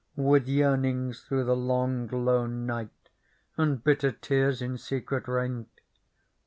With 0.15 0.47
yearnings 0.47 1.19
through 1.21 1.43
the 1.43 1.55
long 1.55 2.07
lone 2.07 2.65
night 2.65 3.09
And 3.55 3.83
bitter 3.83 4.11
tears 4.11 4.59
in 4.59 4.79
secret 4.79 5.27
rained 5.27 5.67